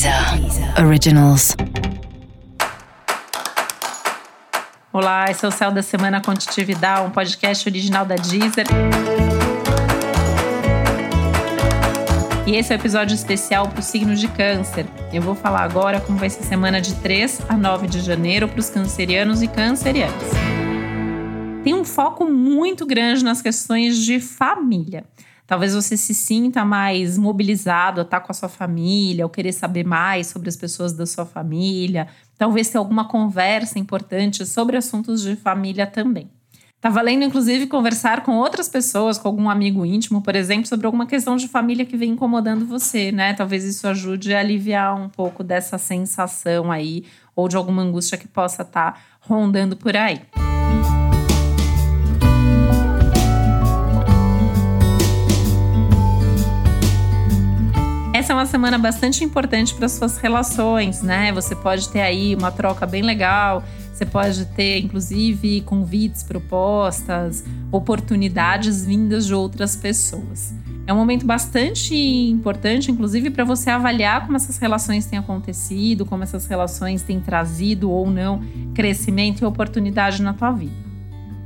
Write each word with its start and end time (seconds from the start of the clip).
Deezer 0.00 0.82
Originals. 0.82 1.54
Olá, 4.90 5.26
esse 5.30 5.44
é 5.44 5.48
o 5.48 5.50
Céu 5.50 5.70
da 5.70 5.82
Semana 5.82 6.22
Contitividade, 6.22 7.06
um 7.06 7.10
podcast 7.10 7.68
original 7.68 8.06
da 8.06 8.14
Deezer. 8.14 8.64
E 12.46 12.56
esse 12.56 12.72
é 12.72 12.76
o 12.76 12.78
um 12.78 12.80
episódio 12.80 13.14
especial 13.14 13.68
para 13.68 13.80
o 13.80 13.82
signo 13.82 14.16
de 14.16 14.26
Câncer. 14.28 14.86
Eu 15.12 15.20
vou 15.20 15.34
falar 15.34 15.64
agora 15.64 16.00
como 16.00 16.16
vai 16.16 16.30
ser 16.30 16.44
semana 16.44 16.80
de 16.80 16.94
3 16.94 17.42
a 17.46 17.58
9 17.58 17.86
de 17.86 18.00
janeiro 18.00 18.48
para 18.48 18.60
os 18.60 18.70
cancerianos 18.70 19.42
e 19.42 19.48
cancerianas. 19.48 20.30
Tem 21.62 21.74
um 21.74 21.84
foco 21.84 22.24
muito 22.24 22.86
grande 22.86 23.22
nas 23.22 23.42
questões 23.42 23.98
de 23.98 24.18
família. 24.18 25.04
Talvez 25.50 25.74
você 25.74 25.96
se 25.96 26.14
sinta 26.14 26.64
mais 26.64 27.18
mobilizado 27.18 28.00
a 28.00 28.04
estar 28.04 28.20
com 28.20 28.30
a 28.30 28.34
sua 28.34 28.48
família, 28.48 29.24
ou 29.24 29.28
querer 29.28 29.50
saber 29.50 29.84
mais 29.84 30.28
sobre 30.28 30.48
as 30.48 30.54
pessoas 30.54 30.92
da 30.92 31.04
sua 31.04 31.26
família. 31.26 32.06
Talvez 32.38 32.68
ter 32.68 32.78
alguma 32.78 33.08
conversa 33.08 33.76
importante 33.76 34.46
sobre 34.46 34.76
assuntos 34.76 35.22
de 35.22 35.34
família 35.34 35.88
também. 35.88 36.30
Tá 36.80 36.88
valendo, 36.88 37.24
inclusive, 37.24 37.66
conversar 37.66 38.22
com 38.22 38.36
outras 38.36 38.68
pessoas, 38.68 39.18
com 39.18 39.26
algum 39.26 39.50
amigo 39.50 39.84
íntimo, 39.84 40.22
por 40.22 40.36
exemplo, 40.36 40.68
sobre 40.68 40.86
alguma 40.86 41.04
questão 41.04 41.34
de 41.34 41.48
família 41.48 41.84
que 41.84 41.96
vem 41.96 42.12
incomodando 42.12 42.64
você, 42.64 43.10
né? 43.10 43.34
Talvez 43.34 43.64
isso 43.64 43.88
ajude 43.88 44.32
a 44.32 44.38
aliviar 44.38 44.94
um 44.94 45.08
pouco 45.08 45.42
dessa 45.42 45.78
sensação 45.78 46.70
aí, 46.70 47.06
ou 47.34 47.48
de 47.48 47.56
alguma 47.56 47.82
angústia 47.82 48.16
que 48.16 48.28
possa 48.28 48.62
estar 48.62 48.92
tá 48.92 49.00
rondando 49.18 49.76
por 49.76 49.96
aí. 49.96 50.20
Essa 58.30 58.36
é 58.36 58.42
uma 58.42 58.46
semana 58.46 58.78
bastante 58.78 59.24
importante 59.24 59.74
para 59.74 59.88
suas 59.88 60.16
relações, 60.18 61.02
né? 61.02 61.32
Você 61.32 61.56
pode 61.56 61.88
ter 61.88 62.00
aí 62.00 62.32
uma 62.36 62.52
troca 62.52 62.86
bem 62.86 63.02
legal, 63.02 63.64
você 63.92 64.06
pode 64.06 64.44
ter 64.54 64.78
inclusive 64.78 65.62
convites, 65.62 66.22
propostas, 66.22 67.42
oportunidades 67.72 68.86
vindas 68.86 69.26
de 69.26 69.34
outras 69.34 69.74
pessoas. 69.74 70.54
É 70.86 70.92
um 70.92 70.96
momento 70.96 71.26
bastante 71.26 71.92
importante, 71.92 72.92
inclusive, 72.92 73.30
para 73.30 73.42
você 73.42 73.68
avaliar 73.68 74.24
como 74.24 74.36
essas 74.36 74.58
relações 74.58 75.06
têm 75.06 75.18
acontecido, 75.18 76.06
como 76.06 76.22
essas 76.22 76.46
relações 76.46 77.02
têm 77.02 77.18
trazido 77.18 77.90
ou 77.90 78.08
não 78.08 78.40
crescimento 78.72 79.42
e 79.42 79.44
oportunidade 79.44 80.22
na 80.22 80.32
tua 80.32 80.52
vida. 80.52 80.89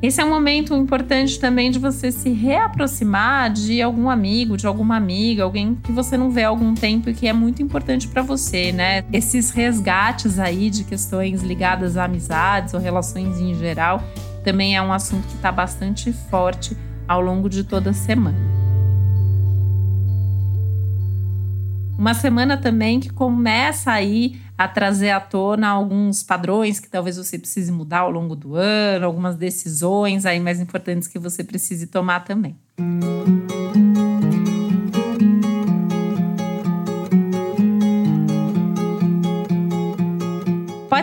Esse 0.04 0.20
é 0.20 0.24
um 0.24 0.28
momento 0.28 0.74
importante 0.74 1.40
também 1.40 1.70
de 1.70 1.78
você 1.78 2.12
se 2.12 2.28
reaproximar 2.28 3.50
de 3.50 3.80
algum 3.80 4.10
amigo, 4.10 4.54
de 4.54 4.66
alguma 4.66 4.96
amiga, 4.96 5.44
alguém 5.44 5.76
que 5.76 5.90
você 5.90 6.14
não 6.14 6.30
vê 6.30 6.44
há 6.44 6.48
algum 6.48 6.74
tempo 6.74 7.08
e 7.08 7.14
que 7.14 7.26
é 7.26 7.32
muito 7.32 7.62
importante 7.62 8.06
para 8.06 8.20
você, 8.20 8.70
né? 8.70 9.02
Esses 9.10 9.50
resgates 9.50 10.38
aí 10.38 10.68
de 10.68 10.84
questões 10.84 11.42
ligadas 11.42 11.96
a 11.96 12.04
amizades 12.04 12.74
ou 12.74 12.80
relações 12.80 13.40
em 13.40 13.54
geral 13.54 14.04
também 14.44 14.76
é 14.76 14.82
um 14.82 14.92
assunto 14.92 15.26
que 15.26 15.36
está 15.36 15.50
bastante 15.50 16.12
forte 16.12 16.76
ao 17.08 17.22
longo 17.22 17.48
de 17.48 17.64
toda 17.64 17.88
a 17.88 17.94
semana. 17.94 18.53
Uma 22.04 22.12
semana 22.12 22.58
também 22.58 23.00
que 23.00 23.08
começa 23.08 23.90
aí 23.90 24.38
a 24.58 24.68
trazer 24.68 25.08
à 25.08 25.18
tona 25.18 25.68
alguns 25.68 26.22
padrões 26.22 26.78
que 26.78 26.86
talvez 26.86 27.16
você 27.16 27.38
precise 27.38 27.72
mudar 27.72 28.00
ao 28.00 28.10
longo 28.10 28.36
do 28.36 28.56
ano, 28.56 29.06
algumas 29.06 29.36
decisões 29.36 30.26
aí 30.26 30.38
mais 30.38 30.60
importantes 30.60 31.08
que 31.08 31.18
você 31.18 31.42
precise 31.42 31.86
tomar 31.86 32.20
também. 32.20 32.58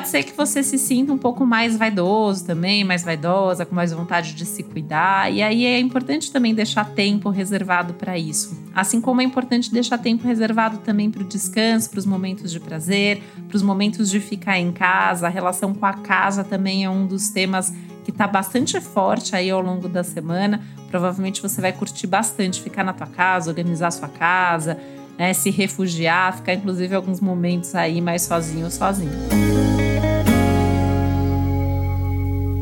Pode 0.02 0.10
ser 0.10 0.24
que 0.24 0.36
você 0.36 0.64
se 0.64 0.80
sinta 0.80 1.14
um 1.14 1.18
pouco 1.18 1.46
mais 1.46 1.78
vaidoso 1.78 2.44
também, 2.44 2.84
mais 2.84 3.04
vaidosa, 3.04 3.68
com 3.68 3.76
mais 3.76 3.94
vontade 3.94 4.34
de 4.34 4.48
se 4.48 4.64
cuidar. 4.64 5.32
E 5.32 5.44
aí 5.44 5.64
é 5.64 5.80
importante 5.80 6.32
também 6.32 6.56
deixar 6.56 6.86
tempo 6.86 7.30
reservado 7.30 7.94
para 7.94 8.18
isso. 8.18 8.60
Assim 8.74 9.00
como 9.00 9.22
é 9.22 9.24
importante 9.24 9.72
deixar 9.72 10.00
tempo 10.00 10.26
reservado 10.26 10.80
também 10.80 11.12
para 11.12 11.22
o 11.22 11.24
descanso, 11.24 11.88
para 11.92 12.00
os 12.00 12.08
momentos 12.08 12.52
de 12.52 12.60
prazer, 12.60 13.22
para 13.48 13.56
os 13.56 13.62
momentos 13.62 14.10
de 14.10 14.20
ficar 14.20 14.58
em 14.58 14.72
casa. 14.72 15.28
A 15.28 15.30
relação 15.30 15.72
com 15.72 15.86
a 15.86 15.94
casa 15.94 16.44
também 16.44 16.84
é 16.84 16.90
um 16.90 17.06
dos 17.06 17.30
temas 17.30 17.72
que 18.04 18.10
está 18.10 18.26
bastante 18.26 18.82
forte 18.82 19.36
aí 19.36 19.52
ao 19.52 19.62
longo 19.62 19.88
da 19.88 20.04
semana. 20.04 20.62
Provavelmente 20.90 21.44
você 21.44 21.62
vai 21.62 21.74
curtir 21.74 22.08
bastante 22.08 22.60
ficar 22.60 22.84
na 22.84 22.92
tua 22.92 23.06
casa, 23.06 23.52
organizar 23.52 23.90
a 23.90 23.92
sua 23.92 24.10
casa, 24.10 24.80
né, 25.16 25.32
se 25.34 25.52
refugiar, 25.52 26.38
ficar 26.38 26.56
inclusive 26.56 26.96
alguns 26.96 27.20
momentos 27.20 27.76
aí 27.76 28.02
mais 28.02 28.24
sozinho 28.24 28.66
ou 28.66 28.72
sozinho. 28.72 29.12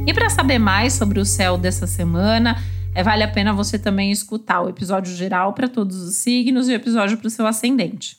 E 0.09 0.13
para 0.13 0.27
saber 0.27 0.57
mais 0.57 0.93
sobre 0.93 1.19
o 1.19 1.25
céu 1.25 1.55
dessa 1.55 1.85
semana, 1.85 2.57
é, 2.95 3.03
vale 3.03 3.21
a 3.21 3.27
pena 3.27 3.53
você 3.53 3.77
também 3.77 4.11
escutar 4.11 4.59
o 4.59 4.67
episódio 4.67 5.15
geral 5.15 5.53
para 5.53 5.67
todos 5.67 5.97
os 5.97 6.15
signos 6.15 6.67
e 6.67 6.71
o 6.71 6.75
episódio 6.75 7.15
para 7.15 7.27
o 7.27 7.29
seu 7.29 7.45
ascendente. 7.45 8.17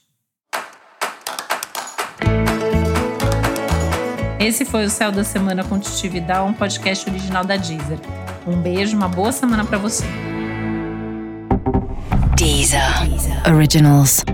Esse 4.39 4.65
foi 4.65 4.85
o 4.85 4.89
Céu 4.89 5.11
da 5.11 5.25
Semana 5.25 5.65
com 5.65 5.81
Titividade, 5.81 6.49
um 6.49 6.53
podcast 6.53 7.11
original 7.11 7.45
da 7.45 7.57
Deezer. 7.57 7.99
Um 8.47 8.63
beijo, 8.63 8.97
uma 8.97 9.09
boa 9.09 9.33
semana 9.33 9.65
para 9.65 9.77
você. 9.77 10.05
Deezer. 12.37 13.09
Deezer. 13.09 13.53
Originals. 13.53 14.25